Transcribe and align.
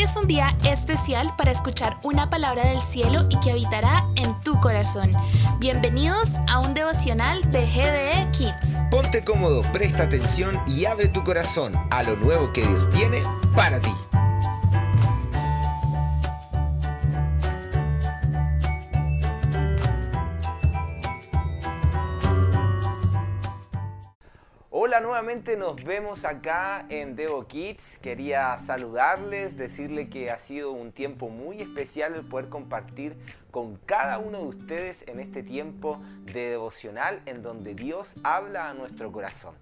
Es 0.00 0.16
un 0.16 0.26
día 0.26 0.56
especial 0.64 1.30
para 1.36 1.50
escuchar 1.50 1.98
una 2.02 2.30
palabra 2.30 2.64
del 2.64 2.80
cielo 2.80 3.26
y 3.28 3.38
que 3.40 3.50
habitará 3.50 4.06
en 4.16 4.40
tu 4.40 4.58
corazón. 4.58 5.12
Bienvenidos 5.58 6.38
a 6.48 6.58
un 6.60 6.72
devocional 6.72 7.42
de 7.50 7.66
GDE 7.66 8.30
Kids. 8.30 8.78
Ponte 8.90 9.22
cómodo, 9.22 9.60
presta 9.74 10.04
atención 10.04 10.58
y 10.66 10.86
abre 10.86 11.08
tu 11.08 11.22
corazón 11.22 11.74
a 11.90 12.02
lo 12.02 12.16
nuevo 12.16 12.50
que 12.50 12.66
Dios 12.66 12.88
tiene 12.88 13.22
para 13.54 13.78
ti. 13.78 13.92
Hola, 24.90 24.98
nuevamente 25.02 25.56
nos 25.56 25.84
vemos 25.84 26.24
acá 26.24 26.84
en 26.88 27.14
Devo 27.14 27.46
Kids. 27.46 27.98
Quería 28.02 28.58
saludarles, 28.58 29.56
decirle 29.56 30.08
que 30.08 30.32
ha 30.32 30.40
sido 30.40 30.72
un 30.72 30.90
tiempo 30.90 31.28
muy 31.28 31.62
especial 31.62 32.16
el 32.16 32.28
poder 32.28 32.48
compartir 32.48 33.16
con 33.52 33.76
cada 33.76 34.18
uno 34.18 34.38
de 34.38 34.46
ustedes 34.46 35.04
en 35.06 35.20
este 35.20 35.44
tiempo 35.44 36.02
de 36.32 36.50
devocional 36.50 37.22
en 37.26 37.40
donde 37.40 37.76
Dios 37.76 38.12
habla 38.24 38.68
a 38.68 38.74
nuestro 38.74 39.12
corazón. 39.12 39.54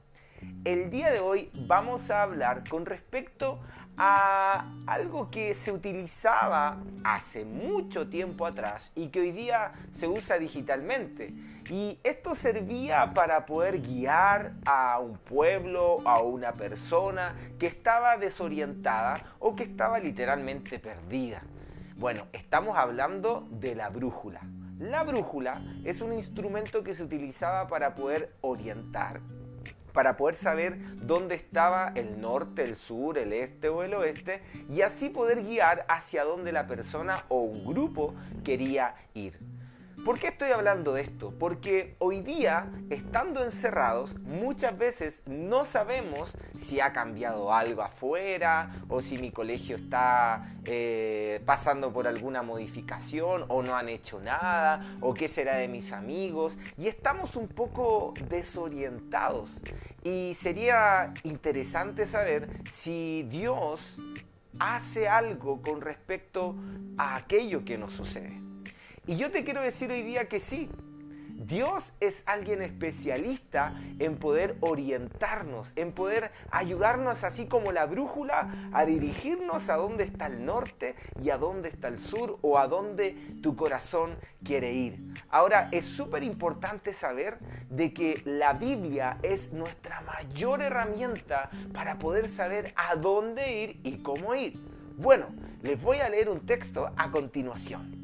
El 0.65 0.91
día 0.91 1.11
de 1.11 1.21
hoy 1.21 1.51
vamos 1.55 2.11
a 2.11 2.23
hablar 2.23 2.63
con 2.69 2.85
respecto 2.85 3.61
a 3.97 4.65
algo 4.87 5.31
que 5.31 5.55
se 5.55 5.73
utilizaba 5.73 6.79
hace 7.03 7.45
mucho 7.45 8.09
tiempo 8.09 8.47
atrás 8.47 8.93
y 8.95 9.09
que 9.09 9.21
hoy 9.21 9.33
día 9.33 9.73
se 9.95 10.07
usa 10.07 10.39
digitalmente. 10.39 11.33
Y 11.71 11.99
esto 12.05 12.35
servía 12.35 13.13
para 13.13 13.45
poder 13.45 13.81
guiar 13.81 14.53
a 14.67 14.99
un 15.01 15.19
pueblo, 15.19 15.99
a 16.07 16.23
una 16.23 16.53
persona 16.53 17.35
que 17.59 17.67
estaba 17.67 18.17
desorientada 18.17 19.15
o 19.41 19.57
que 19.57 19.65
estaba 19.65 19.99
literalmente 19.99 20.79
perdida. 20.79 21.43
Bueno, 21.97 22.27
estamos 22.33 22.79
hablando 22.79 23.49
de 23.51 23.75
la 23.75 23.89
brújula. 23.89 24.41
La 24.79 25.03
brújula 25.03 25.61
es 25.85 26.01
un 26.01 26.13
instrumento 26.13 26.85
que 26.85 26.95
se 26.95 27.03
utilizaba 27.03 27.67
para 27.67 27.97
poder 27.97 28.37
orientar 28.43 29.21
para 29.93 30.17
poder 30.17 30.37
saber 30.37 30.79
dónde 30.97 31.35
estaba 31.35 31.93
el 31.95 32.21
norte, 32.21 32.63
el 32.63 32.77
sur, 32.77 33.19
el 33.19 33.33
este 33.33 33.69
o 33.69 33.83
el 33.83 33.95
oeste 33.95 34.43
y 34.71 34.83
así 34.83 35.09
poder 35.09 35.43
guiar 35.43 35.85
hacia 35.89 36.25
dónde 36.25 36.53
la 36.53 36.67
persona 36.67 37.25
o 37.29 37.41
un 37.41 37.65
grupo 37.65 38.15
quería 38.45 38.95
ir. 39.15 39.39
¿Por 40.05 40.19
qué 40.19 40.29
estoy 40.29 40.53
hablando 40.53 40.95
de 40.95 41.03
esto? 41.03 41.35
Porque 41.39 41.97
hoy 41.99 42.21
día, 42.21 42.71
estando 42.89 43.45
encerrados, 43.45 44.19
muchas 44.21 44.79
veces 44.79 45.21
no 45.27 45.65
sabemos 45.65 46.33
si 46.65 46.81
ha 46.81 46.93
cambiado 46.93 47.53
algo 47.53 47.83
afuera 47.83 48.71
o 48.89 49.03
si 49.03 49.19
mi 49.19 49.31
colegio 49.31 49.77
está 49.77 50.57
eh, 50.65 51.43
pasando 51.45 51.93
por 51.93 52.07
alguna 52.07 52.43
modificación 52.43 53.45
o 53.49 53.63
no 53.63 53.77
han 53.77 53.89
hecho 53.89 54.21
nada 54.21 54.97
o 55.01 55.13
qué 55.13 55.29
será 55.29 55.57
de 55.57 55.69
mis 55.69 55.93
amigos 55.93 56.57
y 56.79 56.89
estamos 56.89 57.37
un 57.37 57.49
poco 57.49 58.15
desorientados. 58.29 59.51
Y 60.03 60.35
sería 60.35 61.13
interesante 61.25 62.07
saber 62.07 62.49
si 62.73 63.27
Dios 63.29 63.97
hace 64.59 65.09
algo 65.09 65.61
con 65.61 65.81
respecto 65.81 66.55
a 66.97 67.17
aquello 67.17 67.65
que 67.65 67.77
nos 67.77 67.93
sucede. 67.93 68.48
Y 69.09 69.17
yo 69.17 69.31
te 69.31 69.43
quiero 69.43 69.63
decir 69.63 69.91
hoy 69.91 70.03
día 70.03 70.29
que 70.29 70.39
sí. 70.39 70.69
Dios 71.31 71.83
es 71.99 72.23
alguien 72.27 72.61
especialista 72.61 73.75
en 73.99 74.19
poder 74.19 74.57
orientarnos, 74.61 75.73
en 75.77 75.93
poder 75.93 76.31
ayudarnos 76.51 77.25
así 77.25 77.47
como 77.47 77.73
la 77.73 77.87
brújula 77.87 78.53
a 78.71 78.85
dirigirnos 78.85 79.71
a 79.71 79.77
dónde 79.77 80.05
está 80.05 80.27
el 80.27 80.45
norte 80.45 80.95
y 81.23 81.31
a 81.31 81.39
dónde 81.39 81.71
está 81.71 81.89
el 81.89 81.99
sur 81.99 82.39
o 82.43 82.59
a 82.59 82.69
dónde 82.69 83.17
tu 83.43 83.57
corazón 83.57 84.11
quiere 84.45 84.75
ir. 84.75 85.15
Ahora, 85.31 85.71
es 85.73 85.87
súper 85.87 86.23
importante 86.23 86.93
saber 86.93 87.39
de 87.71 87.95
que 87.95 88.21
la 88.27 88.53
Biblia 88.53 89.17
es 89.23 89.55
nuestra 89.55 90.03
mayor 90.03 90.61
herramienta 90.61 91.49
para 91.73 91.99
poder 91.99 92.29
saber 92.29 92.75
a 92.77 92.95
dónde 92.95 93.63
ir 93.63 93.81
y 93.85 94.03
cómo 94.03 94.35
ir. 94.35 94.53
Bueno, 94.99 95.29
les 95.63 95.81
voy 95.81 95.97
a 95.97 96.11
leer 96.11 96.29
un 96.29 96.45
texto 96.45 96.91
a 96.95 97.11
continuación. 97.11 97.98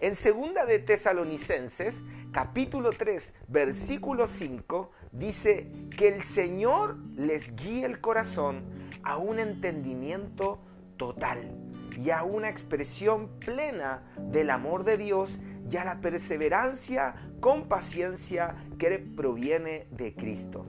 En 0.00 0.16
segunda 0.16 0.66
de 0.66 0.80
Tesalonicenses, 0.80 2.02
capítulo 2.32 2.90
3, 2.90 3.32
versículo 3.46 4.26
5, 4.26 4.90
dice 5.12 5.70
que 5.96 6.08
el 6.08 6.22
Señor 6.22 6.96
les 7.16 7.54
guíe 7.54 7.84
el 7.84 8.00
corazón 8.00 8.64
a 9.04 9.18
un 9.18 9.38
entendimiento 9.38 10.60
total 10.96 11.56
y 11.96 12.10
a 12.10 12.24
una 12.24 12.48
expresión 12.48 13.28
plena 13.38 14.02
del 14.16 14.50
amor 14.50 14.82
de 14.82 14.98
Dios 14.98 15.38
y 15.70 15.76
a 15.76 15.84
la 15.84 16.00
perseverancia 16.00 17.14
con 17.40 17.68
paciencia 17.68 18.56
que 18.78 18.98
proviene 18.98 19.86
de 19.92 20.14
Cristo. 20.14 20.66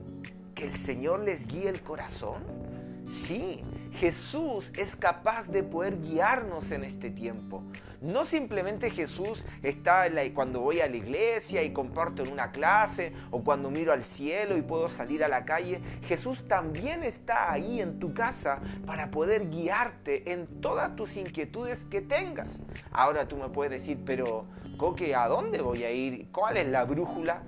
Que 0.54 0.66
el 0.66 0.76
Señor 0.76 1.20
les 1.20 1.46
guíe 1.48 1.68
el 1.68 1.82
corazón. 1.82 2.44
Sí, 3.10 3.62
Jesús 3.98 4.70
es 4.76 4.94
capaz 4.94 5.48
de 5.48 5.62
poder 5.62 6.00
guiarnos 6.02 6.70
en 6.70 6.84
este 6.84 7.10
tiempo. 7.10 7.62
No 8.02 8.26
simplemente 8.26 8.90
Jesús 8.90 9.44
está 9.62 10.06
cuando 10.34 10.60
voy 10.60 10.80
a 10.80 10.86
la 10.86 10.96
iglesia 10.96 11.62
y 11.62 11.72
comparto 11.72 12.22
en 12.22 12.32
una 12.32 12.52
clase 12.52 13.12
o 13.30 13.42
cuando 13.42 13.70
miro 13.70 13.92
al 13.92 14.04
cielo 14.04 14.56
y 14.58 14.62
puedo 14.62 14.90
salir 14.90 15.24
a 15.24 15.28
la 15.28 15.44
calle. 15.44 15.80
Jesús 16.02 16.46
también 16.46 17.02
está 17.02 17.50
ahí 17.50 17.80
en 17.80 17.98
tu 17.98 18.12
casa 18.12 18.60
para 18.84 19.10
poder 19.10 19.48
guiarte 19.48 20.30
en 20.32 20.46
todas 20.60 20.94
tus 20.94 21.16
inquietudes 21.16 21.84
que 21.86 22.02
tengas. 22.02 22.58
Ahora 22.92 23.26
tú 23.26 23.36
me 23.36 23.48
puedes 23.48 23.72
decir, 23.72 23.98
pero 24.04 24.44
Coque, 24.76 25.14
¿a 25.14 25.26
dónde 25.26 25.62
voy 25.62 25.84
a 25.84 25.90
ir? 25.90 26.28
¿Cuál 26.30 26.58
es 26.58 26.68
la 26.68 26.84
brújula? 26.84 27.42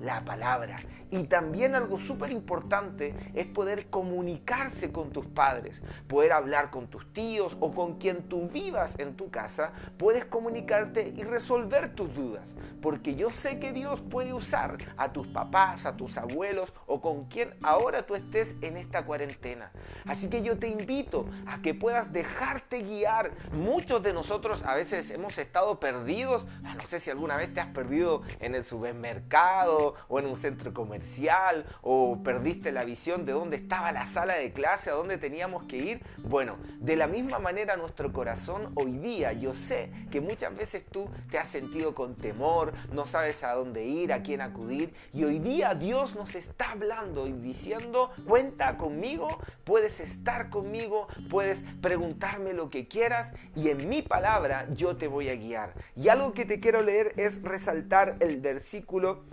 La 0.00 0.24
palabra. 0.24 0.76
Y 1.10 1.24
también 1.24 1.74
algo 1.74 1.98
súper 1.98 2.30
importante 2.30 3.14
es 3.34 3.46
poder 3.46 3.86
comunicarse 3.86 4.92
con 4.92 5.10
tus 5.10 5.26
padres, 5.26 5.82
poder 6.06 6.32
hablar 6.32 6.70
con 6.70 6.86
tus 6.86 7.10
tíos 7.12 7.56
o 7.60 7.72
con 7.72 7.98
quien 7.98 8.28
tú 8.28 8.48
vivas 8.48 8.92
en 8.98 9.16
tu 9.16 9.30
casa, 9.30 9.72
puedes 9.96 10.26
comunicarte 10.26 11.14
y 11.16 11.22
resolver 11.24 11.94
tus 11.94 12.14
dudas. 12.14 12.54
Porque 12.82 13.16
yo 13.16 13.30
sé 13.30 13.58
que 13.58 13.72
Dios 13.72 14.00
puede 14.02 14.34
usar 14.34 14.76
a 14.96 15.12
tus 15.12 15.26
papás, 15.28 15.86
a 15.86 15.96
tus 15.96 16.16
abuelos 16.18 16.72
o 16.86 17.00
con 17.00 17.24
quien 17.24 17.54
ahora 17.62 18.06
tú 18.06 18.14
estés 18.14 18.54
en 18.60 18.76
esta 18.76 19.04
cuarentena. 19.04 19.72
Así 20.04 20.28
que 20.28 20.42
yo 20.42 20.58
te 20.58 20.68
invito 20.68 21.26
a 21.46 21.62
que 21.62 21.74
puedas 21.74 22.12
dejarte 22.12 22.82
guiar. 22.82 23.32
Muchos 23.52 24.02
de 24.02 24.12
nosotros 24.12 24.62
a 24.62 24.74
veces 24.74 25.10
hemos 25.10 25.38
estado 25.38 25.80
perdidos. 25.80 26.46
Ah, 26.64 26.74
no 26.74 26.82
sé 26.82 27.00
si 27.00 27.10
alguna 27.10 27.36
vez 27.36 27.52
te 27.52 27.60
has 27.60 27.68
perdido 27.68 28.22
en 28.40 28.54
el 28.54 28.64
supermercado 28.64 29.87
o 30.08 30.18
en 30.18 30.26
un 30.26 30.36
centro 30.36 30.72
comercial 30.72 31.64
o 31.82 32.18
perdiste 32.22 32.72
la 32.72 32.84
visión 32.84 33.24
de 33.24 33.32
dónde 33.32 33.56
estaba 33.56 33.92
la 33.92 34.06
sala 34.06 34.34
de 34.34 34.52
clase, 34.52 34.90
a 34.90 34.94
dónde 34.94 35.18
teníamos 35.18 35.64
que 35.64 35.76
ir. 35.76 36.02
Bueno, 36.24 36.56
de 36.78 36.96
la 36.96 37.06
misma 37.06 37.38
manera 37.38 37.76
nuestro 37.76 38.12
corazón 38.12 38.72
hoy 38.74 38.98
día, 38.98 39.32
yo 39.32 39.54
sé 39.54 39.90
que 40.10 40.20
muchas 40.20 40.56
veces 40.56 40.84
tú 40.86 41.08
te 41.30 41.38
has 41.38 41.48
sentido 41.48 41.94
con 41.94 42.16
temor, 42.16 42.72
no 42.92 43.06
sabes 43.06 43.42
a 43.42 43.52
dónde 43.54 43.84
ir, 43.84 44.12
a 44.12 44.22
quién 44.22 44.40
acudir 44.40 44.92
y 45.12 45.24
hoy 45.24 45.38
día 45.38 45.74
Dios 45.74 46.14
nos 46.14 46.34
está 46.34 46.72
hablando 46.72 47.26
y 47.26 47.32
diciendo, 47.32 48.10
cuenta 48.26 48.76
conmigo, 48.76 49.28
puedes 49.64 50.00
estar 50.00 50.50
conmigo, 50.50 51.08
puedes 51.30 51.60
preguntarme 51.80 52.52
lo 52.52 52.70
que 52.70 52.88
quieras 52.88 53.32
y 53.54 53.68
en 53.70 53.88
mi 53.88 54.02
palabra 54.02 54.66
yo 54.74 54.96
te 54.96 55.08
voy 55.08 55.28
a 55.28 55.36
guiar. 55.36 55.74
Y 55.96 56.08
algo 56.08 56.32
que 56.32 56.44
te 56.44 56.60
quiero 56.60 56.82
leer 56.82 57.12
es 57.16 57.42
resaltar 57.42 58.16
el 58.20 58.40
versículo 58.40 59.24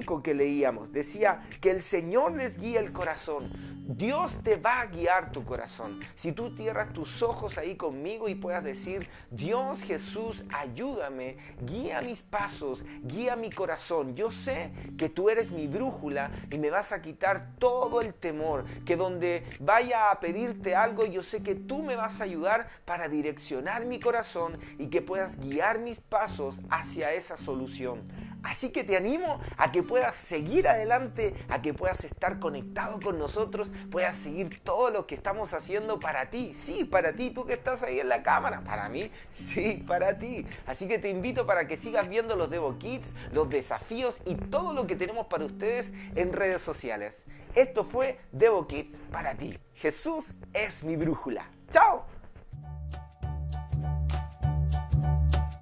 5 0.00 0.22
que 0.22 0.34
leíamos 0.34 0.92
decía 0.92 1.42
que 1.60 1.70
el 1.70 1.82
Señor 1.82 2.32
les 2.32 2.58
guía 2.58 2.80
el 2.80 2.92
corazón. 2.92 3.50
Dios 3.96 4.38
te 4.44 4.56
va 4.56 4.82
a 4.82 4.86
guiar 4.86 5.32
tu 5.32 5.44
corazón. 5.44 5.98
Si 6.14 6.30
tú 6.30 6.50
cierras 6.56 6.92
tus 6.92 7.22
ojos 7.22 7.58
ahí 7.58 7.74
conmigo 7.74 8.28
y 8.28 8.36
puedas 8.36 8.62
decir, 8.62 9.08
Dios 9.32 9.82
Jesús, 9.82 10.44
ayúdame, 10.56 11.36
guía 11.62 12.00
mis 12.00 12.22
pasos, 12.22 12.84
guía 13.02 13.34
mi 13.34 13.50
corazón. 13.50 14.14
Yo 14.14 14.30
sé 14.30 14.70
que 14.96 15.08
tú 15.08 15.28
eres 15.28 15.50
mi 15.50 15.66
brújula 15.66 16.30
y 16.52 16.58
me 16.58 16.70
vas 16.70 16.92
a 16.92 17.02
quitar 17.02 17.56
todo 17.58 18.00
el 18.00 18.14
temor. 18.14 18.64
Que 18.86 18.96
donde 18.96 19.44
vaya 19.58 20.12
a 20.12 20.20
pedirte 20.20 20.76
algo, 20.76 21.04
yo 21.04 21.24
sé 21.24 21.42
que 21.42 21.56
tú 21.56 21.82
me 21.82 21.96
vas 21.96 22.20
a 22.20 22.24
ayudar 22.24 22.68
para 22.84 23.08
direccionar 23.08 23.86
mi 23.86 23.98
corazón 23.98 24.56
y 24.78 24.86
que 24.86 25.02
puedas 25.02 25.36
guiar 25.36 25.80
mis 25.80 25.98
pasos 26.00 26.60
hacia 26.70 27.12
esa 27.12 27.36
solución. 27.36 28.02
Así 28.42 28.70
que 28.70 28.84
te 28.84 28.96
animo 28.96 29.40
a 29.56 29.72
que 29.72 29.82
puedas 29.82 30.14
seguir 30.14 30.68
adelante, 30.68 31.34
a 31.48 31.60
que 31.62 31.74
puedas 31.74 32.04
estar 32.04 32.38
conectado 32.38 33.00
con 33.00 33.18
nosotros, 33.18 33.70
puedas 33.90 34.16
seguir 34.16 34.60
todo 34.62 34.90
lo 34.90 35.06
que 35.06 35.14
estamos 35.14 35.52
haciendo 35.52 35.98
para 35.98 36.30
ti. 36.30 36.54
Sí, 36.54 36.84
para 36.84 37.12
ti, 37.12 37.30
tú 37.30 37.44
que 37.44 37.54
estás 37.54 37.82
ahí 37.82 38.00
en 38.00 38.08
la 38.08 38.22
cámara. 38.22 38.62
Para 38.62 38.88
mí, 38.88 39.10
sí, 39.34 39.84
para 39.86 40.18
ti. 40.18 40.46
Así 40.66 40.88
que 40.88 40.98
te 40.98 41.10
invito 41.10 41.46
para 41.46 41.66
que 41.66 41.76
sigas 41.76 42.08
viendo 42.08 42.36
los 42.36 42.50
Devo 42.50 42.78
Kids, 42.78 43.08
los 43.32 43.48
desafíos 43.50 44.16
y 44.24 44.34
todo 44.34 44.72
lo 44.72 44.86
que 44.86 44.96
tenemos 44.96 45.26
para 45.26 45.44
ustedes 45.44 45.92
en 46.14 46.32
redes 46.32 46.62
sociales. 46.62 47.16
Esto 47.54 47.84
fue 47.84 48.18
Devo 48.32 48.66
Kids 48.66 48.96
para 49.10 49.34
ti. 49.34 49.58
Jesús 49.74 50.32
es 50.52 50.84
mi 50.84 50.96
brújula. 50.96 51.50
¡Chao! 51.70 51.99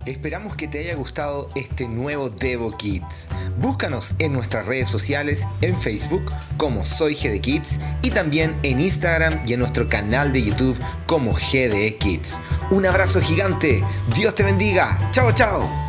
Esperamos 0.09 0.57
que 0.57 0.67
te 0.67 0.79
haya 0.79 0.95
gustado 0.95 1.51
este 1.55 1.87
nuevo 1.87 2.31
Devo 2.31 2.71
Kids. 2.73 3.29
Búscanos 3.59 4.15
en 4.19 4.33
nuestras 4.33 4.65
redes 4.65 4.89
sociales, 4.89 5.47
en 5.61 5.79
Facebook 5.79 6.33
como 6.57 6.87
Soy 6.87 7.15
GD 7.15 7.43
Kids 7.43 7.79
y 8.01 8.11
también 8.11 8.57
en 8.63 8.81
Instagram 8.81 9.43
y 9.45 9.53
en 9.53 9.61
nuestro 9.61 9.87
canal 9.87 10.33
de 10.33 10.43
YouTube 10.43 10.81
como 11.07 11.35
GDE 11.35 11.99
Kids. 11.99 12.41
Un 12.71 12.87
abrazo 12.87 13.21
gigante, 13.21 13.85
Dios 14.17 14.35
te 14.35 14.45
bendiga, 14.45 15.11
chao 15.13 15.31
chao. 15.33 15.88